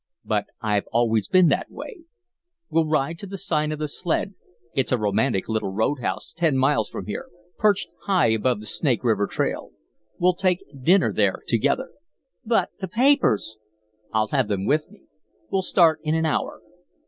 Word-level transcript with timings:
But 0.25 0.45
I've 0.61 0.87
always 0.87 1.27
been 1.27 1.49
that 1.49 1.69
way 1.69 2.05
We'll 2.71 2.87
ride 2.89 3.19
to 3.19 3.27
the 3.27 3.37
Sign 3.37 3.71
of 3.71 3.77
the 3.77 3.87
Sled. 3.87 4.33
It's 4.73 4.91
a 4.91 4.97
romantic 4.97 5.47
little 5.47 5.71
road 5.71 5.99
house 5.99 6.33
ten 6.35 6.57
miles 6.57 6.89
from 6.89 7.05
here, 7.05 7.27
perched 7.59 7.89
high 8.07 8.29
above 8.29 8.61
the 8.61 8.65
Snake 8.65 9.03
River 9.03 9.27
trail. 9.27 9.73
We'll 10.17 10.33
take 10.33 10.65
dinner 10.81 11.13
there 11.13 11.43
together." 11.45 11.91
"But 12.43 12.71
the 12.79 12.87
papers?" 12.87 13.57
"I'll 14.11 14.29
have 14.29 14.47
them 14.47 14.65
with 14.65 14.89
me. 14.89 15.03
We'll 15.51 15.61
start 15.61 15.99
in 16.01 16.15
an 16.15 16.25
hour." 16.25 16.61